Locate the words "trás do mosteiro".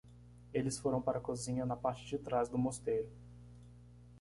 2.17-3.11